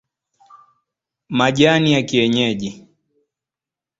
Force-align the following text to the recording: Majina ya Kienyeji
Majina 1.29 1.89
ya 1.89 2.01
Kienyeji 2.03 2.87